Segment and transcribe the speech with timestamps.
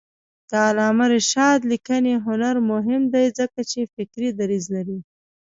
[0.49, 4.99] د علامه رشاد لیکنی هنر مهم دی ځکه چې فکري دریځ لري.